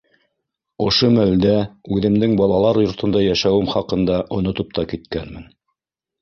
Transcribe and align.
Ошо 0.85 1.09
мәлдә 1.17 1.51
үҙемдең 1.97 2.33
балалар 2.39 2.79
йортонда 2.85 3.21
йәшәүем 3.27 3.69
хаҡында 3.75 4.19
онотоп 4.39 4.75
та 4.79 4.87
киткәнмен. 4.95 5.47